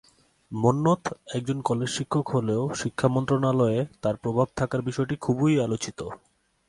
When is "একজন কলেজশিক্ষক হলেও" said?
1.35-2.61